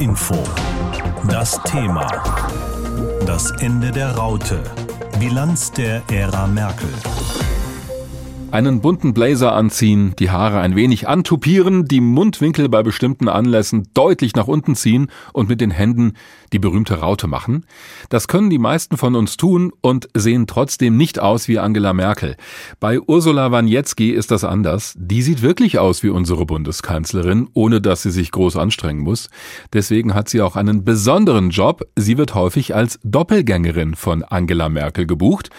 Info. 0.00 0.36
Das 1.28 1.60
Thema. 1.64 2.06
Das 3.26 3.50
Ende 3.60 3.90
der 3.90 4.16
Raute. 4.16 4.62
Bilanz 5.18 5.72
der 5.72 6.02
Ära 6.10 6.46
Merkel. 6.46 6.92
Einen 8.50 8.80
bunten 8.80 9.12
Blazer 9.12 9.52
anziehen, 9.52 10.14
die 10.18 10.30
Haare 10.30 10.60
ein 10.60 10.74
wenig 10.74 11.06
antupieren, 11.06 11.84
die 11.84 12.00
Mundwinkel 12.00 12.70
bei 12.70 12.82
bestimmten 12.82 13.28
Anlässen 13.28 13.88
deutlich 13.92 14.34
nach 14.36 14.48
unten 14.48 14.74
ziehen 14.74 15.10
und 15.34 15.50
mit 15.50 15.60
den 15.60 15.70
Händen 15.70 16.14
die 16.54 16.58
berühmte 16.58 16.94
Raute 17.00 17.26
machen. 17.26 17.66
Das 18.08 18.26
können 18.26 18.48
die 18.48 18.58
meisten 18.58 18.96
von 18.96 19.16
uns 19.16 19.36
tun 19.36 19.70
und 19.82 20.08
sehen 20.14 20.46
trotzdem 20.46 20.96
nicht 20.96 21.18
aus 21.18 21.46
wie 21.46 21.58
Angela 21.58 21.92
Merkel. 21.92 22.36
Bei 22.80 22.98
Ursula 22.98 23.52
Waniecki 23.52 24.12
ist 24.12 24.30
das 24.30 24.44
anders. 24.44 24.94
Die 24.96 25.20
sieht 25.20 25.42
wirklich 25.42 25.78
aus 25.78 26.02
wie 26.02 26.08
unsere 26.08 26.46
Bundeskanzlerin, 26.46 27.50
ohne 27.52 27.82
dass 27.82 28.02
sie 28.02 28.10
sich 28.10 28.30
groß 28.32 28.56
anstrengen 28.56 29.02
muss. 29.02 29.28
Deswegen 29.74 30.14
hat 30.14 30.30
sie 30.30 30.40
auch 30.40 30.56
einen 30.56 30.84
besonderen 30.84 31.50
Job. 31.50 31.86
Sie 31.96 32.16
wird 32.16 32.34
häufig 32.34 32.74
als 32.74 32.98
Doppelgängerin 33.04 33.94
von 33.94 34.22
Angela 34.22 34.70
Merkel 34.70 35.06
gebucht. 35.06 35.50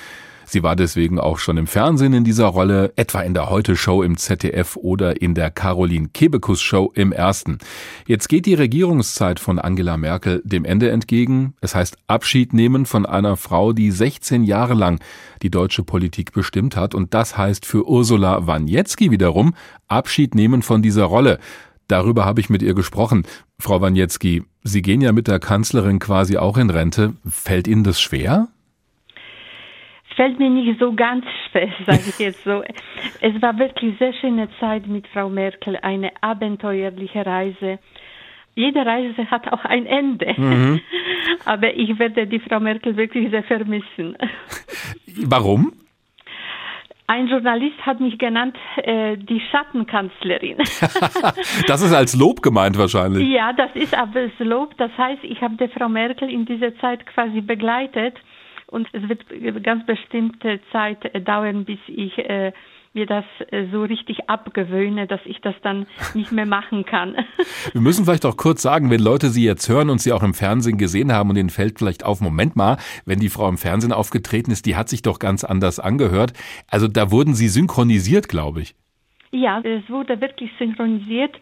Sie 0.52 0.63
war 0.63 0.76
deswegen 0.76 1.20
auch 1.20 1.38
schon 1.38 1.58
im 1.58 1.67
Fernsehen 1.67 2.12
in 2.12 2.23
dieser 2.23 2.48
Rolle, 2.48 2.91
etwa 2.95 3.21
in 3.21 3.35
der 3.35 3.52
Heute-Show 3.52 4.02
im 4.02 4.17
ZDF 4.17 4.77
oder 4.77 5.21
in 5.21 5.35
der 5.35 5.52
Caroline 5.52 6.09
Kebekus-Show 6.12 6.91
im 6.95 7.12
Ersten. 7.12 7.59
Jetzt 8.07 8.30
geht 8.30 8.48
die 8.48 8.55
Regierungszeit 8.55 9.40
von 9.40 9.59
Angela 9.59 9.95
Merkel 9.95 10.41
dem 10.43 10.66
Ende 10.66 10.90
entgegen. 10.90 11.54
Es 11.62 11.76
heißt 11.76 11.98
Abschied 12.07 12.54
nehmen 12.54 12.88
von 12.88 13.05
einer 13.05 13.38
Frau, 13.38 13.73
die 13.73 13.91
16 13.91 14.43
Jahre 14.43 14.73
lang 14.73 14.99
die 15.43 15.52
deutsche 15.52 15.84
Politik 15.84 16.34
bestimmt 16.34 16.76
hat. 16.76 16.95
Und 16.95 17.13
das 17.13 17.38
heißt 17.38 17.68
für 17.68 17.88
Ursula 17.88 18.48
Waniecki 18.48 19.12
wiederum 19.12 19.54
Abschied 19.88 20.34
nehmen 20.34 20.63
von 20.63 20.81
dieser 20.81 21.04
Rolle. 21.04 21.38
Darüber 21.88 22.26
habe 22.26 22.41
ich 22.41 22.49
mit 22.49 22.63
ihr 22.63 22.73
gesprochen. 22.73 23.21
Frau 23.59 23.81
Waniecki, 23.81 24.43
Sie 24.63 24.81
gehen 24.81 25.01
ja 25.01 25.12
mit 25.12 25.27
der 25.27 25.40
Kanzlerin 25.40 25.99
quasi 25.99 26.38
auch 26.38 26.57
in 26.57 26.71
Rente. 26.71 27.13
Fällt 27.29 27.68
Ihnen 27.68 27.84
das 27.84 28.01
schwer? 28.01 28.48
Fällt 30.20 30.37
mir 30.37 30.49
nicht 30.49 30.77
so 30.81 30.91
ganz 30.91 31.23
schwer, 31.49 31.70
sage 31.85 32.03
ich 32.09 32.20
jetzt 32.20 32.43
so. 32.43 32.62
Es 33.21 33.41
war 33.41 33.57
wirklich 33.57 33.98
sehr 33.99 34.12
schöne 34.12 34.49
Zeit 34.59 34.85
mit 34.85 35.07
Frau 35.07 35.29
Merkel, 35.29 35.77
eine 35.81 36.11
abenteuerliche 36.20 37.26
Reise. 37.26 37.79
Jede 38.53 38.85
Reise 38.85 39.31
hat 39.31 39.48
auch 39.53 39.63
ein 39.63 39.85
Ende. 39.85 40.34
Mhm. 40.35 40.81
Aber 41.45 41.73
ich 41.73 41.98
werde 41.98 42.27
die 42.27 42.39
Frau 42.39 42.59
Merkel 42.59 42.98
wirklich 42.98 43.29
sehr 43.29 43.43
vermissen. 43.43 44.17
Warum? 45.26 45.71
Ein 47.07 47.27
Journalist 47.27 47.77
hat 47.85 48.01
mich 48.01 48.20
genannt 48.20 48.57
äh, 48.83 49.15
die 49.15 49.41
Schattenkanzlerin. 49.51 50.57
das 51.67 51.81
ist 51.81 51.93
als 51.93 52.13
Lob 52.15 52.41
gemeint 52.41 52.77
wahrscheinlich. 52.77 53.27
Ja, 53.29 53.54
das 53.54 53.73
ist 53.73 53.98
aber 53.98 54.27
das 54.27 54.48
Lob. 54.48 54.76
Das 54.77 54.91
heißt, 54.98 55.23
ich 55.23 55.41
habe 55.41 55.55
die 55.55 55.70
Frau 55.70 55.87
Merkel 55.87 56.29
in 56.29 56.45
dieser 56.45 56.77
Zeit 56.79 57.05
quasi 57.07 57.39
begleitet 57.39 58.15
und 58.70 58.87
es 58.93 59.07
wird 59.09 59.63
ganz 59.63 59.85
bestimmte 59.85 60.59
Zeit 60.71 61.27
dauern, 61.27 61.65
bis 61.65 61.79
ich 61.87 62.17
äh, 62.17 62.51
mir 62.93 63.05
das 63.05 63.26
äh, 63.51 63.65
so 63.71 63.84
richtig 63.84 64.29
abgewöhne, 64.29 65.07
dass 65.07 65.22
ich 65.25 65.41
das 65.41 65.56
dann 65.61 65.85
nicht 66.13 66.31
mehr 66.31 66.45
machen 66.45 66.85
kann. 66.85 67.16
Wir 67.73 67.81
müssen 67.81 68.06
vielleicht 68.06 68.25
auch 68.25 68.38
kurz 68.38 68.61
sagen, 68.61 68.89
wenn 68.89 69.00
Leute 69.01 69.29
Sie 69.29 69.44
jetzt 69.44 69.69
hören 69.69 69.89
und 69.89 70.00
Sie 70.00 70.11
auch 70.11 70.23
im 70.23 70.34
Fernsehen 70.34 70.78
gesehen 70.78 71.11
haben 71.11 71.29
und 71.29 71.38
Ihnen 71.38 71.50
fällt 71.50 71.79
vielleicht 71.79 72.03
auf, 72.03 72.22
Moment 72.22 72.56
mal, 72.56 72.78
wenn 73.06 73.19
die 73.19 73.29
Frau 73.29 73.47
im 73.47 73.57
Fernsehen 73.57 73.94
aufgetreten 73.94 74.51
ist, 74.51 74.66
die 74.66 74.75
hat 74.75 74.89
sich 74.89 75.01
doch 75.01 75.19
ganz 75.19 75.44
anders 75.44 75.79
angehört. 75.79 76.33
Also 76.67 76.88
da 76.88 77.11
wurden 77.11 77.35
Sie 77.35 77.47
synchronisiert, 77.47 78.28
glaube 78.28 78.61
ich. 78.61 78.75
Ja, 79.31 79.59
es 79.59 79.88
wurde 79.89 80.19
wirklich 80.22 80.50
synchronisiert. 80.57 81.35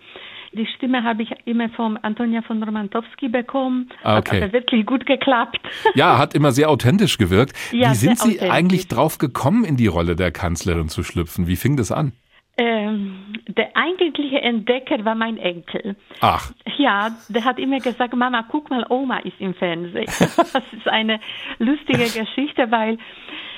Die 0.58 0.66
Stimme 0.66 1.04
habe 1.04 1.24
ich 1.24 1.32
immer 1.46 1.70
von 1.70 1.98
Antonia 1.98 2.42
von 2.42 2.62
Romantowski 2.64 3.30
bekommen. 3.30 3.90
Ah, 4.04 4.18
okay. 4.18 4.42
Hat 4.42 4.54
wirklich 4.54 4.86
gut 4.86 5.06
geklappt. 5.06 5.60
Ja, 5.94 6.18
hat 6.18 6.34
immer 6.34 6.52
sehr 6.52 6.70
authentisch 6.70 7.18
gewirkt. 7.18 7.56
Ja, 7.78 7.92
Wie 7.92 7.96
sind 7.96 8.18
Sie 8.18 8.42
eigentlich 8.42 8.88
drauf 8.88 9.18
gekommen, 9.20 9.64
in 9.64 9.78
die 9.78 9.88
Rolle 9.88 10.16
der 10.16 10.32
Kanzlerin 10.32 10.90
zu 10.90 11.04
schlüpfen? 11.04 11.48
Wie 11.48 11.56
fing 11.56 11.76
das 11.76 11.92
an? 11.92 12.14
Ähm, 12.58 13.36
der 13.48 13.78
eigentliche 13.78 14.42
Entdecker 14.42 15.06
war 15.06 15.14
mein 15.14 15.38
Enkel. 15.38 15.96
Ach. 16.22 16.52
Ja, 16.78 17.12
der 17.30 17.46
hat 17.46 17.60
immer 17.60 17.80
gesagt, 17.80 18.16
Mama, 18.16 18.44
guck 18.50 18.72
mal, 18.72 18.84
Oma 18.90 19.20
ist 19.20 19.40
im 19.40 19.54
Fernsehen. 19.54 20.06
das 20.18 20.64
ist 20.72 20.88
eine 20.88 21.20
lustige 21.60 22.06
Geschichte, 22.06 22.72
weil 22.72 22.98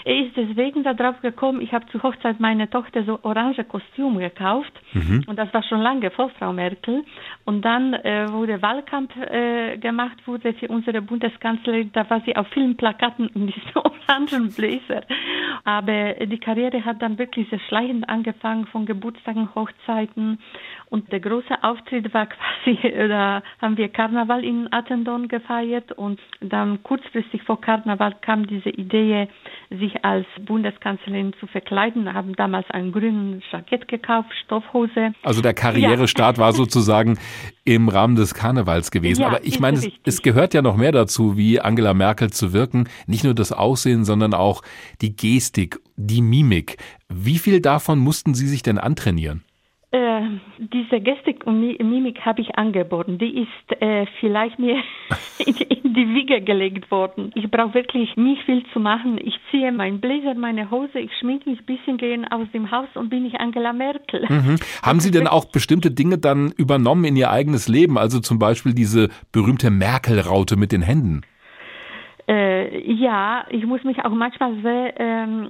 er 0.10 0.26
ist 0.26 0.36
deswegen 0.36 0.82
darauf 0.82 1.22
gekommen, 1.22 1.62
ich 1.62 1.72
habe 1.72 1.86
zur 1.92 2.02
Hochzeit 2.02 2.40
meiner 2.40 2.68
Tochter 2.68 3.04
so 3.04 3.20
orange 3.22 3.64
Kostüm 3.64 4.18
gekauft 4.18 4.74
mhm. 4.94 5.24
und 5.28 5.38
das 5.38 5.54
war 5.54 5.62
schon 5.62 5.82
lange 5.82 6.10
vor 6.10 6.32
Frau 6.32 6.52
Merkel 6.52 7.04
und 7.46 7.64
dann 7.64 7.94
äh, 7.94 8.28
wurde 8.32 8.60
Wahlkampf 8.60 9.16
äh, 9.16 9.78
gemacht 9.78 10.18
wurde 10.26 10.54
für 10.54 10.68
unsere 10.70 11.04
Bundeskanzlerin, 11.04 11.92
da 11.94 12.10
war 12.10 12.22
sie 12.26 12.36
auf 12.36 12.48
vielen 12.48 12.76
Plakaten 12.76 13.30
in 13.36 13.46
diesem 13.48 13.72
orangen 13.76 14.52
Bläser. 14.52 15.04
Aber 15.64 16.14
die 16.14 16.40
Karriere 16.40 16.86
hat 16.86 17.02
dann 17.02 17.18
wirklich 17.18 17.50
sehr 17.50 17.60
schleichend 17.68 18.10
angefangen 18.10 18.68
von 18.68 18.86
Geburtstagen, 18.86 19.54
Hochzeiten 19.56 20.40
und 20.90 21.12
der 21.12 21.20
große 21.20 21.64
Auftritt 21.64 22.14
war 22.14 22.28
quasi, 22.66 22.78
da 23.08 23.44
haben 23.62 23.78
wir 23.78 23.90
Karneval 23.90 24.44
in 24.44 24.72
Attendorn 24.72 25.28
gefeiert 25.28 25.92
und 25.92 26.20
dann 26.42 26.82
kurzfristig 26.84 27.44
vor 27.44 27.62
Karneval 27.62 28.16
kam 28.22 28.48
diese 28.48 28.70
Idee, 28.70 29.28
sich 29.70 30.04
als 30.04 30.26
Bundeskanzlerin 30.42 31.34
zu 31.40 31.48
verkleiden, 31.48 32.12
haben 32.14 32.36
damals 32.36 32.70
einen 32.72 32.92
grünen 32.92 33.44
Jackett 33.52 33.88
gekauft, 33.88 34.30
Stoffhose. 34.46 35.14
Also 35.24 35.42
der 35.42 35.54
Karrierestart 35.54 36.38
ja. 36.38 36.44
war 36.44 36.54
sozusagen 36.54 37.20
im 37.76 37.88
Rahmen 37.88 38.16
des 38.16 38.34
Karnevals 38.34 38.90
gewesen. 38.90 39.22
Ja, 39.22 39.28
Aber 39.28 39.46
ich 39.46 39.60
meine, 39.60 39.78
es, 39.78 39.88
es 40.04 40.22
gehört 40.24 40.56
ja 40.56 40.62
noch 40.62 40.76
mehr 40.76 40.92
dazu, 40.92 41.38
wie 41.38 41.60
Angela 41.60 41.94
Merkel 41.94 42.32
zu 42.32 42.52
wirken. 42.52 42.90
Nicht 43.06 43.24
nur 43.24 43.36
das 43.36 43.52
Aussehen, 43.52 44.06
sondern 44.06 44.34
auch 44.34 44.64
die 45.02 45.16
Gestik, 45.16 45.80
die 45.96 46.22
Mimik. 46.22 46.78
Wie 47.10 47.38
viel 47.38 47.62
davon 47.62 48.00
mussten 48.00 48.34
Sie 48.34 48.48
sich 48.48 48.64
denn 48.64 48.80
antrainieren? 48.80 49.44
Äh, 49.92 50.22
diese 50.60 51.02
Gestik 51.02 51.48
und 51.48 51.62
Mimik 51.62 52.20
habe 52.24 52.42
ich 52.42 52.56
angeboten. 52.56 53.18
Die 53.18 53.42
ist 53.42 53.82
äh, 53.82 54.06
vielleicht 54.20 54.60
mir 54.60 54.76
in, 55.40 55.56
in, 55.56 55.94
die 55.96 56.08
Wiege 56.14 56.42
gelegt 56.42 56.92
worden. 56.92 57.32
Ich 57.34 57.50
brauche 57.50 57.74
wirklich 57.74 58.16
nicht 58.16 58.44
viel 58.44 58.64
zu 58.72 58.80
machen. 58.80 59.20
Ich 59.24 59.34
ziehe 59.50 59.72
meinen 59.72 60.00
Blazer, 60.00 60.36
meine 60.36 60.70
Hose, 60.70 61.00
ich 61.00 61.12
schminke 61.20 61.50
mich 61.50 61.62
ein 61.62 61.66
bisschen, 61.66 61.98
gehe 61.98 62.20
aus 62.30 62.48
dem 62.54 62.70
Haus 62.70 62.88
und 62.94 63.10
bin 63.10 63.26
ich 63.26 63.40
Angela 63.40 63.74
Merkel. 63.74 64.28
Mhm. 64.30 64.58
Haben 64.84 65.00
Sie 65.00 65.10
denn 65.10 65.26
auch 65.26 65.46
bestimmte 65.46 65.90
Dinge 65.90 66.20
dann 66.20 66.52
übernommen 66.56 67.06
in 67.06 67.16
Ihr 67.16 67.32
eigenes 67.32 67.68
Leben? 67.68 67.98
Also 67.98 68.20
zum 68.20 68.38
Beispiel 68.38 68.76
diese 68.76 69.10
berühmte 69.32 69.72
Merkel-Raute 69.72 70.56
mit 70.56 70.72
den 70.72 70.84
Händen? 70.84 71.22
Äh, 72.30 72.94
ja, 72.94 73.44
ich 73.50 73.66
muss 73.66 73.84
mich 73.84 74.06
auch 74.06 74.12
manchmal 74.12 74.54
sehr, 74.62 75.00
ähm, 75.00 75.50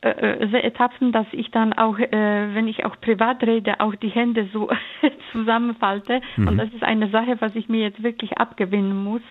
äh, 0.00 0.10
äh, 0.10 0.48
sehr 0.48 0.62
ertapfen, 0.62 1.10
dass 1.10 1.26
ich 1.32 1.50
dann 1.50 1.72
auch, 1.72 1.98
äh, 1.98 2.54
wenn 2.54 2.68
ich 2.68 2.84
auch 2.84 3.00
privat 3.00 3.42
rede, 3.42 3.80
auch 3.80 3.96
die 3.96 4.10
Hände 4.10 4.48
so 4.52 4.70
zusammenfalte. 5.32 6.20
Mhm. 6.36 6.48
Und 6.48 6.58
das 6.58 6.72
ist 6.72 6.84
eine 6.84 7.08
Sache, 7.10 7.36
was 7.40 7.56
ich 7.56 7.68
mir 7.68 7.80
jetzt 7.80 8.02
wirklich 8.02 8.38
abgewinnen 8.38 9.02
muss 9.02 9.22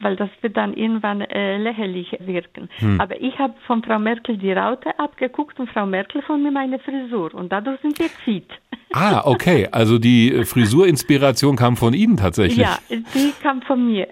weil 0.00 0.14
das 0.14 0.30
wird 0.42 0.56
dann 0.56 0.74
irgendwann 0.74 1.22
äh, 1.22 1.56
lächerlich 1.58 2.16
wirken. 2.20 2.68
Hm. 2.76 3.00
Aber 3.00 3.20
ich 3.20 3.36
habe 3.40 3.54
von 3.66 3.82
Frau 3.82 3.98
Merkel 3.98 4.36
die 4.36 4.52
Raute 4.52 4.96
abgeguckt 4.98 5.58
und 5.58 5.68
Frau 5.70 5.86
Merkel 5.86 6.22
von 6.22 6.40
mir 6.40 6.52
meine 6.52 6.78
Frisur 6.78 7.34
und 7.34 7.50
dadurch 7.50 7.80
sind 7.80 7.98
wir 7.98 8.08
fit. 8.08 8.48
Ah, 8.92 9.22
okay. 9.24 9.68
Also 9.70 9.98
die 9.98 10.32
äh, 10.32 10.44
Frisurinspiration 10.44 11.56
kam 11.56 11.76
von 11.76 11.94
Ihnen 11.94 12.16
tatsächlich. 12.16 12.66
Ja, 12.66 12.78
die 12.88 13.32
kam 13.42 13.62
von 13.62 13.86
mir. 13.86 14.08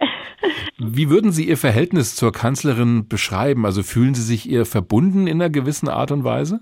Wie 0.78 1.09
würden 1.10 1.32
Sie 1.32 1.48
Ihr 1.48 1.56
Verhältnis 1.56 2.14
zur 2.14 2.32
Kanzlerin 2.32 3.09
beschreiben? 3.09 3.64
Also 3.64 3.82
fühlen 3.82 4.14
Sie 4.14 4.22
sich 4.22 4.48
ihr 4.48 4.66
verbunden 4.66 5.26
in 5.26 5.41
einer 5.41 5.50
gewissen 5.50 5.88
Art 5.88 6.10
und 6.10 6.25
Weise? 6.25 6.60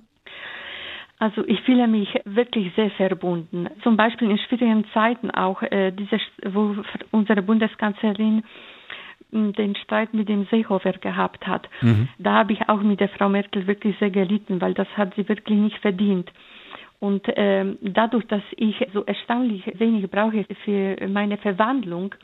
Also 1.18 1.42
ich 1.46 1.60
fühle 1.62 1.86
mich 1.86 2.08
wirklich 2.24 2.72
sehr 2.76 2.90
verbunden. 2.90 3.68
Zum 3.82 3.96
Beispiel 3.96 4.30
in 4.30 4.38
schwierigen 4.38 4.84
Zeiten 4.92 5.30
auch, 5.30 5.62
äh, 5.62 5.92
diese, 5.92 6.18
wo 6.52 6.76
unsere 7.12 7.42
Bundeskanzlerin 7.42 8.42
den 9.32 9.74
Streit 9.76 10.14
mit 10.14 10.28
dem 10.28 10.46
Seehofer 10.50 10.92
gehabt 10.92 11.46
hat. 11.46 11.68
Mhm. 11.80 12.08
Da 12.18 12.34
habe 12.34 12.52
ich 12.52 12.68
auch 12.68 12.80
mit 12.82 13.00
der 13.00 13.08
Frau 13.08 13.28
Merkel 13.28 13.66
wirklich 13.66 13.96
sehr 13.98 14.10
gelitten, 14.10 14.60
weil 14.60 14.74
das 14.74 14.86
hat 14.96 15.14
sie 15.16 15.28
wirklich 15.28 15.58
nicht 15.58 15.78
verdient. 15.78 16.30
Und 17.00 17.22
ähm, 17.36 17.78
dadurch, 17.82 18.26
dass 18.26 18.42
ich 18.56 18.76
so 18.92 19.04
erstaunlich 19.04 19.62
wenig 19.78 20.10
brauche 20.10 20.46
für 20.64 20.96
meine 21.08 21.36
Verwandlung 21.36 22.14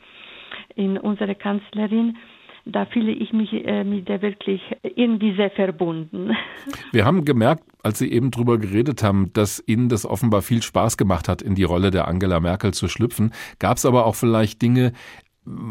in 0.75 0.97
unsere 0.97 1.35
Kanzlerin, 1.35 2.17
da 2.65 2.85
fühle 2.85 3.11
ich 3.11 3.33
mich 3.33 3.53
äh, 3.53 3.83
mit 3.83 4.07
der 4.07 4.21
wirklich 4.21 4.61
irgendwie 4.83 5.35
sehr 5.35 5.49
verbunden. 5.51 6.31
Wir 6.91 7.05
haben 7.05 7.25
gemerkt, 7.25 7.63
als 7.83 7.99
Sie 7.99 8.11
eben 8.11 8.31
drüber 8.31 8.57
geredet 8.57 9.03
haben, 9.03 9.31
dass 9.33 9.63
Ihnen 9.65 9.89
das 9.89 10.05
offenbar 10.05 10.41
viel 10.41 10.61
Spaß 10.61 10.97
gemacht 10.97 11.27
hat, 11.27 11.41
in 11.41 11.55
die 11.55 11.63
Rolle 11.63 11.91
der 11.91 12.07
Angela 12.07 12.39
Merkel 12.39 12.73
zu 12.73 12.87
schlüpfen. 12.87 13.33
Gab 13.59 13.77
es 13.77 13.85
aber 13.85 14.05
auch 14.05 14.15
vielleicht 14.15 14.61
Dinge, 14.61 14.93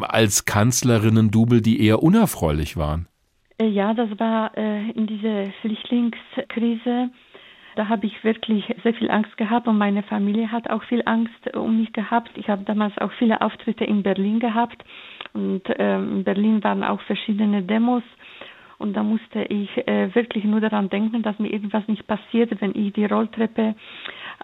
als 0.02 0.44
Kanzlerinnen-Double, 0.46 1.60
die 1.60 1.84
eher 1.84 2.02
unerfreulich 2.02 2.76
waren? 2.76 3.06
Äh, 3.58 3.68
ja, 3.68 3.94
das 3.94 4.10
war 4.18 4.56
äh, 4.56 4.90
in 4.90 5.06
dieser 5.06 5.52
Flüchtlingskrise. 5.60 7.10
Da 7.76 7.88
habe 7.88 8.06
ich 8.06 8.24
wirklich 8.24 8.64
sehr 8.82 8.94
viel 8.94 9.10
Angst 9.10 9.36
gehabt 9.36 9.68
und 9.68 9.78
meine 9.78 10.02
Familie 10.02 10.50
hat 10.50 10.70
auch 10.70 10.82
viel 10.84 11.02
Angst 11.06 11.54
um 11.54 11.78
mich 11.78 11.92
gehabt. 11.92 12.30
Ich 12.36 12.48
habe 12.48 12.64
damals 12.64 12.96
auch 12.98 13.12
viele 13.12 13.40
Auftritte 13.40 13.84
in 13.84 14.02
Berlin 14.02 14.40
gehabt 14.40 14.84
und 15.32 15.68
äh, 15.68 15.96
in 15.98 16.24
Berlin 16.24 16.62
waren 16.64 16.82
auch 16.82 17.00
verschiedene 17.02 17.62
Demos 17.62 18.02
und 18.80 18.94
da 18.94 19.02
musste 19.02 19.42
ich 19.42 19.68
äh, 19.86 20.14
wirklich 20.14 20.42
nur 20.44 20.60
daran 20.60 20.88
denken, 20.88 21.20
dass 21.20 21.38
mir 21.38 21.52
irgendwas 21.52 21.86
nicht 21.86 22.06
passiert, 22.06 22.58
wenn 22.62 22.74
ich 22.74 22.94
die 22.94 23.04
Rolltreppe 23.04 23.74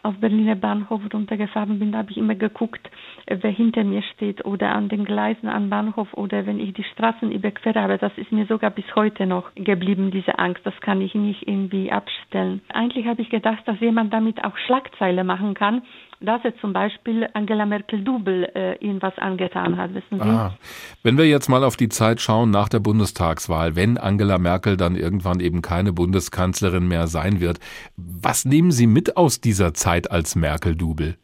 auf 0.02 0.14
Berliner 0.16 0.56
Bahnhof 0.56 1.00
runtergefahren 1.10 1.78
bin, 1.78 1.92
da 1.92 1.98
habe 1.98 2.10
ich 2.10 2.18
immer 2.18 2.34
geguckt, 2.34 2.86
äh, 3.24 3.38
wer 3.40 3.50
hinter 3.50 3.82
mir 3.82 4.02
steht 4.02 4.44
oder 4.44 4.74
an 4.74 4.90
den 4.90 5.06
Gleisen 5.06 5.48
am 5.48 5.70
Bahnhof 5.70 6.12
oder 6.12 6.44
wenn 6.44 6.60
ich 6.60 6.74
die 6.74 6.84
Straßen 6.84 7.32
überquere. 7.32 7.80
Aber 7.80 7.96
das 7.96 8.12
ist 8.16 8.30
mir 8.30 8.44
sogar 8.44 8.70
bis 8.70 8.84
heute 8.94 9.24
noch 9.24 9.54
geblieben, 9.54 10.10
diese 10.10 10.38
Angst. 10.38 10.60
Das 10.64 10.78
kann 10.82 11.00
ich 11.00 11.14
nicht 11.14 11.48
irgendwie 11.48 11.90
abstellen. 12.26 12.60
Eigentlich 12.72 13.06
habe 13.06 13.22
ich 13.22 13.30
gedacht, 13.30 13.66
dass 13.66 13.80
jemand 13.80 14.12
damit 14.12 14.44
auch 14.44 14.56
Schlagzeile 14.66 15.24
machen 15.24 15.54
kann, 15.54 15.82
dass 16.20 16.42
er 16.44 16.56
zum 16.58 16.72
Beispiel 16.72 17.28
Angela 17.34 17.66
Merkel-Dubel 17.66 18.50
äh, 18.54 18.72
irgendwas 18.84 19.16
angetan 19.18 19.76
hat, 19.76 19.94
wissen 19.94 20.18
Sie? 20.18 20.28
Ah. 20.28 20.56
Wenn 21.02 21.18
wir 21.18 21.26
jetzt 21.26 21.48
mal 21.48 21.62
auf 21.62 21.76
die 21.76 21.88
Zeit 21.88 22.20
schauen 22.20 22.50
nach 22.50 22.68
der 22.68 22.80
Bundestagswahl, 22.80 23.76
wenn 23.76 23.98
Angela 23.98 24.38
Merkel 24.38 24.76
dann 24.76 24.96
irgendwann 24.96 25.40
eben 25.40 25.60
keine 25.62 25.92
Bundeskanzlerin 25.92 26.88
mehr 26.88 27.06
sein 27.06 27.40
wird, 27.40 27.58
was 27.96 28.44
nehmen 28.44 28.70
Sie 28.70 28.86
mit 28.86 29.16
aus 29.16 29.40
dieser 29.40 29.74
Zeit 29.74 30.10
als 30.10 30.36
Merkel-Dubel? 30.36 31.16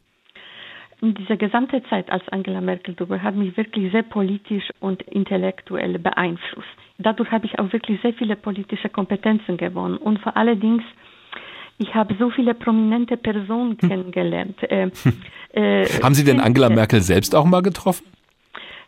Diese 1.01 1.37
gesamte 1.37 1.83
Zeit 1.91 2.11
als 2.13 2.29
Angela 2.29 2.61
Merkel-Dubel 2.61 3.23
hat 3.23 3.35
mich 3.35 3.57
wirklich 3.57 3.91
sehr 3.91 4.05
politisch 4.05 4.71
und 4.79 5.03
intellektuell 5.03 5.99
beeinflusst. 5.99 6.82
Dadurch 7.03 7.31
habe 7.31 7.47
ich 7.47 7.59
auch 7.59 7.73
wirklich 7.73 8.01
sehr 8.03 8.15
viele 8.15 8.37
politische 8.37 8.89
Kompetenzen 8.89 9.57
gewonnen 9.57 9.97
und 9.97 10.19
vor 10.21 10.37
allen 10.37 10.61
Dingen 10.61 10.83
ich 11.79 11.95
habe 11.95 12.15
so 12.19 12.31
viele 12.31 12.55
prominente 12.55 13.17
Personen 13.17 13.77
hm. 13.81 13.89
kennengelernt. 13.89 14.63
Äh, 14.63 14.91
äh, 15.53 15.87
Haben 16.03 16.15
Sie 16.15 16.25
denn 16.25 16.41
Angela 16.41 16.69
Merkel 16.69 17.01
selbst 17.01 17.35
auch 17.35 17.45
mal 17.45 17.63
getroffen? 17.63 18.05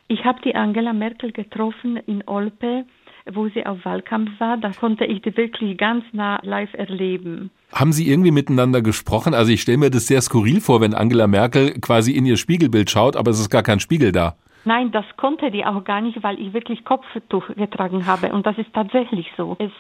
Ich 0.07 0.25
habe 0.25 0.39
die 0.45 0.55
Angela 0.55 0.93
Merkel 0.93 1.33
getroffen 1.33 1.97
in 1.97 2.23
Olpe, 2.27 2.85
wo 3.33 3.49
sie 3.49 3.65
auf 3.65 3.85
Wahlkampf 3.85 4.39
war. 4.39 4.59
Da 4.59 4.71
konnte 4.71 5.07
ich 5.07 5.23
die 5.23 5.35
wirklich 5.37 5.79
ganz 5.79 6.05
nah 6.13 6.39
live 6.43 6.75
erleben. 6.75 7.51
Haben 7.73 7.93
Sie 7.93 8.09
irgendwie 8.09 8.31
miteinander 8.31 8.83
gesprochen? 8.83 9.33
Also 9.33 9.51
ich 9.51 9.63
stelle 9.63 9.79
mir 9.79 9.91
das 9.91 10.07
sehr 10.07 10.21
skurril 10.21 10.61
vor, 10.61 10.83
wenn 10.83 10.93
Angela 10.93 11.27
Merkel 11.27 11.73
quasi 11.81 12.13
in 12.13 12.27
ihr 12.27 12.37
Spiegelbild 12.37 12.91
schaut, 12.91 13.17
aber 13.17 13.31
es 13.31 13.41
ist 13.41 13.49
gar 13.49 13.63
kein 13.63 13.81
Spiegel 13.81 14.13
da. 14.13 14.37
Nein, 14.65 14.91
das 14.93 15.05
konnte 15.17 15.51
die 15.51 15.65
auch 15.65 15.85
gar 15.85 16.01
nicht, 16.01 16.23
weil 16.23 16.41
ich 16.41 16.53
wirklich 16.53 16.85
Kopftuch 16.85 17.49
getragen 17.55 18.07
habe. 18.07 18.33
Und 18.33 18.47
das 18.47 18.57
ist 18.57 18.73
tatsächlich 18.73 19.31
so. 19.37 19.57
Es 19.59 19.71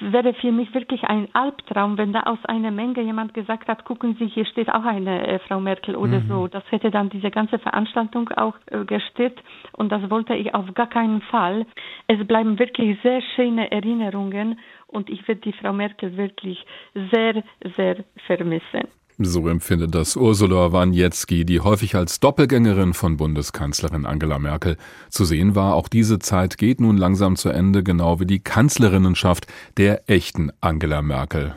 wäre 0.00 0.32
für 0.34 0.52
mich 0.52 0.72
wirklich 0.74 1.04
ein 1.04 1.28
Albtraum, 1.34 1.98
wenn 1.98 2.12
da 2.12 2.20
aus 2.20 2.38
einer 2.46 2.70
Menge 2.70 3.02
jemand 3.02 3.34
gesagt 3.34 3.68
hat, 3.68 3.84
gucken 3.84 4.16
Sie, 4.18 4.26
hier 4.26 4.46
steht 4.46 4.72
auch 4.72 4.84
eine 4.84 5.26
äh, 5.26 5.38
Frau 5.40 5.60
Merkel 5.60 5.96
oder 5.96 6.20
mhm. 6.20 6.28
so. 6.28 6.48
Das 6.48 6.64
hätte 6.70 6.90
dann 6.90 7.10
diese 7.10 7.30
ganze 7.30 7.58
Veranstaltung 7.58 8.30
auch 8.30 8.54
äh, 8.66 8.84
gestört. 8.84 9.38
Und 9.72 9.92
das 9.92 10.08
wollte 10.10 10.34
ich 10.34 10.54
auf 10.54 10.72
gar 10.74 10.88
keinen 10.88 11.20
Fall. 11.22 11.66
Es 12.06 12.26
bleiben 12.26 12.58
wirklich 12.58 12.98
sehr 13.02 13.20
schöne 13.34 13.70
Erinnerungen. 13.70 14.58
Und 14.86 15.10
ich 15.10 15.26
werde 15.28 15.42
die 15.42 15.52
Frau 15.52 15.72
Merkel 15.72 16.16
wirklich 16.16 16.64
sehr, 16.94 17.42
sehr 17.76 18.04
vermissen. 18.26 18.88
So 19.18 19.48
empfindet 19.48 19.94
das 19.94 20.14
Ursula 20.14 20.72
Waniecki, 20.72 21.46
die 21.46 21.60
häufig 21.60 21.96
als 21.96 22.20
Doppelgängerin 22.20 22.92
von 22.92 23.16
Bundeskanzlerin 23.16 24.04
Angela 24.04 24.38
Merkel 24.38 24.76
zu 25.08 25.24
sehen 25.24 25.54
war. 25.54 25.74
Auch 25.74 25.88
diese 25.88 26.18
Zeit 26.18 26.58
geht 26.58 26.82
nun 26.82 26.98
langsam 26.98 27.36
zu 27.36 27.48
Ende, 27.48 27.82
genau 27.82 28.20
wie 28.20 28.26
die 28.26 28.40
Kanzlerinnenschaft 28.40 29.46
der 29.78 30.08
echten 30.10 30.52
Angela 30.60 31.00
Merkel. 31.00 31.56